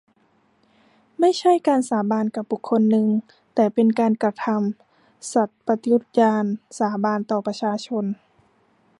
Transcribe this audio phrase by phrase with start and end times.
[1.19, 3.07] ไม่ใช่การสาบานกับบุคคลคนหนึ่ง
[3.55, 6.43] แต่เป็นการกระทำสัตย์ปฏิญาณ
[6.77, 8.05] สาบานต่อประชาชน